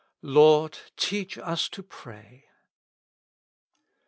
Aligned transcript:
''Lord 0.39 0.79
teach 0.97 1.37
us 1.37 1.69
to 1.69 1.83
pray." 1.83 2.49